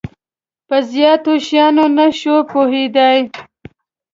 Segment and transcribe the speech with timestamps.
[0.67, 3.19] په زیاتو شیانو نه شو پوهیدای.